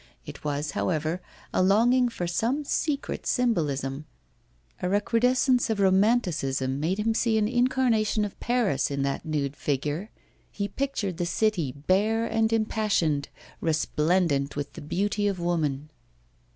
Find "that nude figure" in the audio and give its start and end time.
9.03-10.09